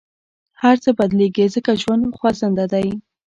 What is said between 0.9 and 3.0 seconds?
بدلېږي، ځکه ژوند خوځنده دی.